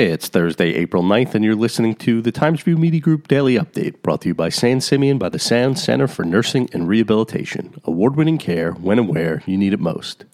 It's 0.00 0.28
Thursday, 0.28 0.76
April 0.76 1.02
9th, 1.02 1.34
and 1.34 1.44
you're 1.44 1.56
listening 1.56 1.96
to 1.96 2.22
the 2.22 2.30
Times 2.30 2.64
Review 2.64 2.80
Media 2.80 3.00
Group 3.00 3.26
Daily 3.26 3.54
Update, 3.54 4.00
brought 4.00 4.20
to 4.20 4.28
you 4.28 4.34
by 4.34 4.48
San 4.48 4.80
Simeon 4.80 5.18
by 5.18 5.28
the 5.28 5.40
Sound 5.40 5.76
Center 5.76 6.06
for 6.06 6.24
Nursing 6.24 6.70
and 6.72 6.86
Rehabilitation. 6.86 7.74
Award 7.82 8.14
winning 8.14 8.38
care 8.38 8.70
when 8.74 9.00
and 9.00 9.08
where 9.08 9.42
you 9.44 9.58
need 9.58 9.72
it 9.72 9.80
most. 9.80 10.24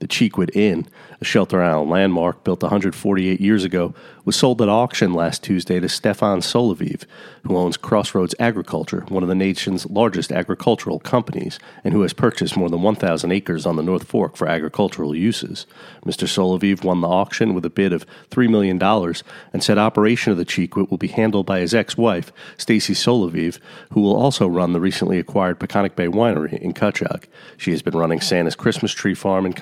The 0.00 0.08
Chequit 0.08 0.56
Inn, 0.56 0.88
a 1.20 1.24
Shelter 1.26 1.62
Island 1.62 1.90
landmark 1.90 2.42
built 2.42 2.62
148 2.62 3.38
years 3.38 3.64
ago, 3.64 3.94
was 4.24 4.34
sold 4.34 4.62
at 4.62 4.68
auction 4.68 5.12
last 5.12 5.42
Tuesday 5.42 5.78
to 5.78 5.88
Stefan 5.88 6.40
Soloviev, 6.40 7.04
who 7.42 7.56
owns 7.56 7.76
Crossroads 7.76 8.34
Agriculture, 8.38 9.04
one 9.08 9.22
of 9.22 9.28
the 9.28 9.34
nation's 9.34 9.84
largest 9.86 10.32
agricultural 10.32 11.00
companies, 11.00 11.58
and 11.84 11.92
who 11.92 12.00
has 12.02 12.14
purchased 12.14 12.56
more 12.56 12.70
than 12.70 12.80
1,000 12.80 13.30
acres 13.30 13.66
on 13.66 13.76
the 13.76 13.82
North 13.82 14.04
Fork 14.04 14.36
for 14.36 14.48
agricultural 14.48 15.14
uses. 15.14 15.66
Mr. 16.06 16.26
Soloviev 16.26 16.82
won 16.82 17.02
the 17.02 17.08
auction 17.08 17.54
with 17.54 17.64
a 17.66 17.70
bid 17.70 17.92
of 17.92 18.06
$3 18.30 18.48
million 18.48 18.82
and 19.52 19.62
said 19.62 19.76
operation 19.76 20.32
of 20.32 20.38
the 20.38 20.46
Chequit 20.46 20.90
will 20.90 20.98
be 20.98 21.08
handled 21.08 21.44
by 21.44 21.60
his 21.60 21.74
ex 21.74 21.96
wife, 21.98 22.32
Stacey 22.56 22.94
Soloviev, 22.94 23.58
who 23.92 24.00
will 24.00 24.16
also 24.16 24.46
run 24.46 24.72
the 24.72 24.80
recently 24.80 25.18
acquired 25.18 25.60
Peconic 25.60 25.94
Bay 25.94 26.06
Winery 26.06 26.58
in 26.58 26.72
Cutchogue. 26.72 27.24
She 27.58 27.70
has 27.72 27.82
been 27.82 27.96
running 27.96 28.22
Santa's 28.22 28.54
Christmas 28.54 28.92
Tree 28.92 29.14
Farm 29.14 29.44
in 29.44 29.52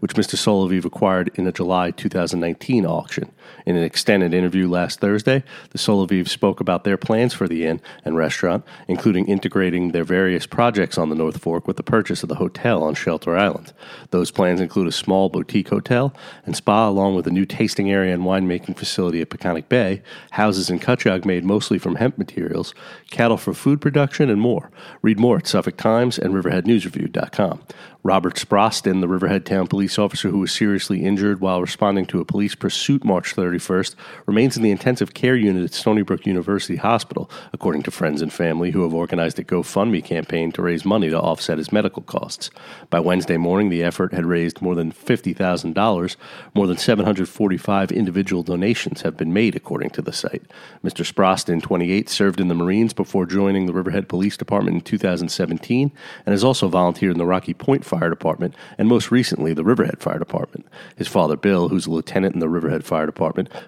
Which 0.00 0.14
Mr. 0.14 0.36
Soloviev 0.36 0.84
acquired 0.84 1.30
in 1.34 1.46
a 1.46 1.52
July 1.52 1.90
2019 1.90 2.86
auction. 2.86 3.32
In 3.64 3.76
an 3.76 3.82
extended 3.82 4.34
interview 4.34 4.68
last 4.68 5.00
Thursday, 5.00 5.44
the 5.70 5.78
Soloviev 5.78 6.28
spoke 6.28 6.60
about 6.60 6.84
their 6.84 6.96
plans 6.96 7.34
for 7.34 7.46
the 7.46 7.64
inn 7.64 7.80
and 8.04 8.16
restaurant, 8.16 8.64
including 8.88 9.26
integrating 9.26 9.92
their 9.92 10.04
various 10.04 10.46
projects 10.46 10.98
on 10.98 11.08
the 11.08 11.14
North 11.14 11.40
Fork 11.40 11.66
with 11.66 11.76
the 11.76 11.82
purchase 11.82 12.22
of 12.22 12.28
the 12.28 12.36
hotel 12.36 12.82
on 12.82 12.94
Shelter 12.94 13.36
Island. 13.36 13.72
Those 14.10 14.30
plans 14.30 14.60
include 14.60 14.88
a 14.88 14.92
small 14.92 15.28
boutique 15.28 15.68
hotel 15.68 16.14
and 16.44 16.56
spa, 16.56 16.88
along 16.88 17.14
with 17.14 17.26
a 17.26 17.30
new 17.30 17.46
tasting 17.46 17.90
area 17.90 18.14
and 18.14 18.24
winemaking 18.24 18.76
facility 18.76 19.20
at 19.20 19.30
Peconic 19.30 19.68
Bay, 19.68 20.02
houses 20.32 20.70
in 20.70 20.78
Cutchogue 20.78 21.24
made 21.24 21.44
mostly 21.44 21.78
from 21.78 21.96
hemp 21.96 22.18
materials, 22.18 22.74
cattle 23.10 23.36
for 23.36 23.54
food 23.54 23.80
production, 23.80 24.30
and 24.30 24.40
more. 24.40 24.70
Read 25.02 25.18
more 25.18 25.38
at 25.38 25.46
Suffolk 25.46 25.76
Times 25.76 26.18
and 26.18 26.34
RiverheadNewsReview.com. 26.34 27.62
Robert 28.04 28.34
Sproston, 28.34 29.00
the 29.00 29.06
Riverhead 29.06 29.46
Town 29.46 29.68
police 29.68 29.96
officer 29.96 30.30
who 30.30 30.40
was 30.40 30.50
seriously 30.50 31.04
injured 31.04 31.40
while 31.40 31.60
responding 31.60 32.04
to 32.06 32.20
a 32.20 32.24
police 32.24 32.56
pursuit 32.56 33.04
March 33.04 33.31
31st, 33.34 33.94
remains 34.26 34.56
in 34.56 34.62
the 34.62 34.70
intensive 34.70 35.14
care 35.14 35.36
unit 35.36 35.64
at 35.64 35.74
Stony 35.74 36.02
Brook 36.02 36.26
University 36.26 36.76
Hospital, 36.76 37.30
according 37.52 37.82
to 37.84 37.90
friends 37.90 38.22
and 38.22 38.32
family 38.32 38.70
who 38.70 38.82
have 38.82 38.94
organized 38.94 39.38
a 39.38 39.44
GoFundMe 39.44 40.04
campaign 40.04 40.52
to 40.52 40.62
raise 40.62 40.84
money 40.84 41.10
to 41.10 41.20
offset 41.20 41.58
his 41.58 41.72
medical 41.72 42.02
costs. 42.02 42.50
By 42.90 43.00
Wednesday 43.00 43.36
morning, 43.36 43.68
the 43.68 43.82
effort 43.82 44.12
had 44.12 44.26
raised 44.26 44.62
more 44.62 44.74
than 44.74 44.92
$50,000. 44.92 46.16
More 46.54 46.66
than 46.66 46.76
745 46.76 47.92
individual 47.92 48.42
donations 48.42 49.02
have 49.02 49.16
been 49.16 49.32
made, 49.32 49.56
according 49.56 49.90
to 49.90 50.02
the 50.02 50.12
site. 50.12 50.42
Mr. 50.84 51.04
Sproston, 51.04 51.62
28, 51.62 52.08
served 52.08 52.40
in 52.40 52.48
the 52.48 52.54
Marines 52.54 52.92
before 52.92 53.26
joining 53.26 53.66
the 53.66 53.72
Riverhead 53.72 54.08
Police 54.08 54.36
Department 54.36 54.76
in 54.76 54.80
2017 54.82 55.92
and 56.26 56.32
has 56.32 56.44
also 56.44 56.68
volunteered 56.68 57.12
in 57.12 57.18
the 57.18 57.26
Rocky 57.26 57.54
Point 57.54 57.84
Fire 57.84 58.10
Department 58.10 58.54
and 58.78 58.88
most 58.88 59.10
recently 59.10 59.52
the 59.54 59.64
Riverhead 59.64 60.00
Fire 60.00 60.18
Department. 60.18 60.66
His 60.96 61.08
father, 61.08 61.36
Bill, 61.36 61.68
who's 61.68 61.86
a 61.86 61.90
lieutenant 61.90 62.34
in 62.34 62.40
the 62.40 62.48
Riverhead 62.48 62.84
Fire 62.84 63.06
Department, 63.06 63.21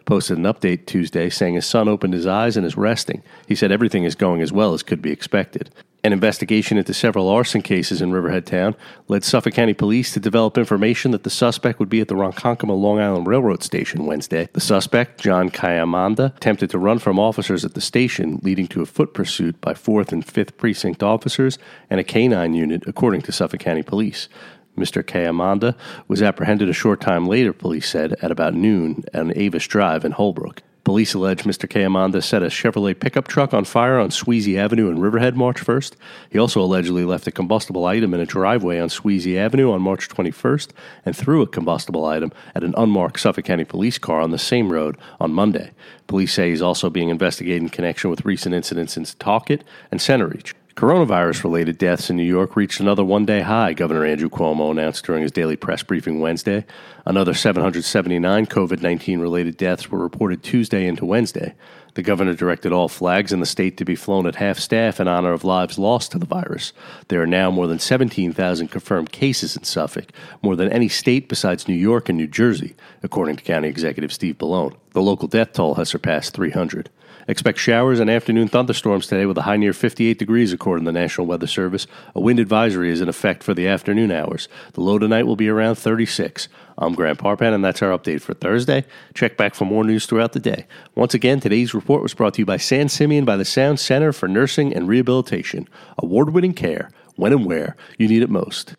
posted 0.04 0.38
an 0.38 0.44
update 0.44 0.86
Tuesday 0.86 1.30
saying 1.30 1.54
his 1.54 1.66
son 1.66 1.88
opened 1.88 2.14
his 2.14 2.26
eyes 2.26 2.56
and 2.56 2.66
is 2.66 2.76
resting. 2.76 3.22
He 3.46 3.54
said 3.54 3.72
everything 3.72 4.04
is 4.04 4.14
going 4.14 4.42
as 4.42 4.52
well 4.52 4.74
as 4.74 4.82
could 4.82 5.02
be 5.02 5.10
expected. 5.10 5.70
An 6.04 6.12
investigation 6.12 6.76
into 6.76 6.92
several 6.92 7.30
arson 7.30 7.62
cases 7.62 8.02
in 8.02 8.12
Riverhead 8.12 8.44
Town 8.44 8.76
led 9.08 9.24
Suffolk 9.24 9.54
County 9.54 9.72
Police 9.72 10.12
to 10.12 10.20
develop 10.20 10.58
information 10.58 11.12
that 11.12 11.22
the 11.22 11.30
suspect 11.30 11.78
would 11.78 11.88
be 11.88 12.02
at 12.02 12.08
the 12.08 12.14
Ronkonkoma 12.14 12.78
Long 12.78 13.00
Island 13.00 13.26
Railroad 13.26 13.62
Station 13.62 14.04
Wednesday. 14.04 14.50
The 14.52 14.60
suspect, 14.60 15.22
John 15.22 15.48
Kayamanda, 15.48 16.36
attempted 16.36 16.68
to 16.70 16.78
run 16.78 16.98
from 16.98 17.18
officers 17.18 17.64
at 17.64 17.72
the 17.72 17.80
station, 17.80 18.38
leading 18.42 18.66
to 18.68 18.82
a 18.82 18.86
foot 18.86 19.14
pursuit 19.14 19.58
by 19.62 19.72
4th 19.72 20.12
and 20.12 20.26
5th 20.26 20.58
Precinct 20.58 21.02
officers 21.02 21.56
and 21.88 21.98
a 21.98 22.04
canine 22.04 22.52
unit, 22.52 22.82
according 22.86 23.22
to 23.22 23.32
Suffolk 23.32 23.60
County 23.60 23.82
Police. 23.82 24.28
Mr. 24.76 25.02
Kayamanda 25.02 25.76
was 26.08 26.22
apprehended 26.22 26.68
a 26.68 26.72
short 26.72 27.00
time 27.00 27.26
later, 27.26 27.52
police 27.52 27.88
said, 27.88 28.14
at 28.22 28.30
about 28.30 28.54
noon 28.54 29.04
on 29.14 29.32
Avis 29.36 29.66
Drive 29.66 30.04
in 30.04 30.12
Holbrook. 30.12 30.62
Police 30.84 31.14
allege 31.14 31.44
Mr. 31.44 31.66
Kayamanda 31.66 32.22
set 32.22 32.42
a 32.42 32.48
Chevrolet 32.48 33.00
pickup 33.00 33.26
truck 33.26 33.54
on 33.54 33.64
fire 33.64 33.98
on 33.98 34.10
Sweezy 34.10 34.58
Avenue 34.58 34.90
in 34.90 35.00
Riverhead 35.00 35.34
March 35.34 35.64
1st. 35.64 35.94
He 36.28 36.38
also 36.38 36.60
allegedly 36.60 37.06
left 37.06 37.26
a 37.26 37.32
combustible 37.32 37.86
item 37.86 38.12
in 38.12 38.20
a 38.20 38.26
driveway 38.26 38.78
on 38.78 38.90
Sweezy 38.90 39.38
Avenue 39.38 39.72
on 39.72 39.80
March 39.80 40.10
21st 40.10 40.72
and 41.06 41.16
threw 41.16 41.40
a 41.40 41.46
combustible 41.46 42.04
item 42.04 42.32
at 42.54 42.64
an 42.64 42.74
unmarked 42.76 43.18
Suffolk 43.18 43.46
County 43.46 43.64
police 43.64 43.96
car 43.96 44.20
on 44.20 44.30
the 44.30 44.38
same 44.38 44.70
road 44.70 44.98
on 45.18 45.32
Monday. 45.32 45.70
Police 46.06 46.34
say 46.34 46.50
he's 46.50 46.60
also 46.60 46.90
being 46.90 47.08
investigated 47.08 47.62
in 47.62 47.70
connection 47.70 48.10
with 48.10 48.26
recent 48.26 48.54
incidents 48.54 48.98
in 48.98 49.04
Talcott 49.04 49.64
and 49.90 50.00
Centereach. 50.00 50.52
Coronavirus 50.76 51.44
related 51.44 51.78
deaths 51.78 52.10
in 52.10 52.16
New 52.16 52.24
York 52.24 52.56
reached 52.56 52.80
another 52.80 53.04
one 53.04 53.24
day 53.24 53.42
high, 53.42 53.74
Governor 53.74 54.04
Andrew 54.04 54.28
Cuomo 54.28 54.72
announced 54.72 55.04
during 55.04 55.22
his 55.22 55.30
daily 55.30 55.54
press 55.54 55.84
briefing 55.84 56.18
Wednesday. 56.18 56.66
Another 57.06 57.32
779 57.32 58.46
COVID 58.46 58.82
19 58.82 59.20
related 59.20 59.56
deaths 59.56 59.88
were 59.88 60.00
reported 60.00 60.42
Tuesday 60.42 60.88
into 60.88 61.04
Wednesday. 61.04 61.54
The 61.94 62.02
governor 62.02 62.34
directed 62.34 62.72
all 62.72 62.88
flags 62.88 63.32
in 63.32 63.38
the 63.38 63.46
state 63.46 63.76
to 63.76 63.84
be 63.84 63.94
flown 63.94 64.26
at 64.26 64.34
half 64.34 64.58
staff 64.58 64.98
in 64.98 65.06
honor 65.06 65.32
of 65.32 65.44
lives 65.44 65.78
lost 65.78 66.10
to 66.10 66.18
the 66.18 66.26
virus. 66.26 66.72
There 67.06 67.22
are 67.22 67.26
now 67.26 67.52
more 67.52 67.68
than 67.68 67.78
17,000 67.78 68.66
confirmed 68.66 69.12
cases 69.12 69.56
in 69.56 69.62
Suffolk, 69.62 70.10
more 70.42 70.56
than 70.56 70.72
any 70.72 70.88
state 70.88 71.28
besides 71.28 71.68
New 71.68 71.74
York 71.74 72.08
and 72.08 72.18
New 72.18 72.26
Jersey, 72.26 72.74
according 73.00 73.36
to 73.36 73.44
County 73.44 73.68
Executive 73.68 74.12
Steve 74.12 74.38
Bellone. 74.38 74.74
The 74.94 75.02
local 75.02 75.26
death 75.26 75.52
toll 75.52 75.74
has 75.74 75.88
surpassed 75.88 76.34
300. 76.34 76.88
Expect 77.26 77.58
showers 77.58 77.98
and 77.98 78.08
afternoon 78.08 78.46
thunderstorms 78.46 79.08
today 79.08 79.26
with 79.26 79.36
a 79.36 79.42
high 79.42 79.56
near 79.56 79.72
58 79.72 80.20
degrees, 80.20 80.52
according 80.52 80.84
to 80.84 80.92
the 80.92 81.00
National 81.00 81.26
Weather 81.26 81.48
Service. 81.48 81.88
A 82.14 82.20
wind 82.20 82.38
advisory 82.38 82.92
is 82.92 83.00
in 83.00 83.08
effect 83.08 83.42
for 83.42 83.54
the 83.54 83.66
afternoon 83.66 84.12
hours. 84.12 84.48
The 84.74 84.82
low 84.82 85.00
tonight 85.00 85.26
will 85.26 85.34
be 85.34 85.48
around 85.48 85.74
36. 85.74 86.46
I'm 86.78 86.94
Grant 86.94 87.18
Parpan, 87.18 87.52
and 87.52 87.64
that's 87.64 87.82
our 87.82 87.90
update 87.98 88.20
for 88.20 88.34
Thursday. 88.34 88.84
Check 89.14 89.36
back 89.36 89.56
for 89.56 89.64
more 89.64 89.82
news 89.82 90.06
throughout 90.06 90.32
the 90.32 90.38
day. 90.38 90.64
Once 90.94 91.12
again, 91.12 91.40
today's 91.40 91.74
report 91.74 92.02
was 92.02 92.14
brought 92.14 92.34
to 92.34 92.42
you 92.42 92.46
by 92.46 92.58
San 92.58 92.88
Simeon 92.88 93.24
by 93.24 93.36
the 93.36 93.44
Sound 93.44 93.80
Center 93.80 94.12
for 94.12 94.28
Nursing 94.28 94.72
and 94.72 94.86
Rehabilitation. 94.86 95.68
Award 95.98 96.30
winning 96.30 96.54
care 96.54 96.92
when 97.16 97.32
and 97.32 97.44
where 97.44 97.74
you 97.98 98.06
need 98.06 98.22
it 98.22 98.30
most. 98.30 98.76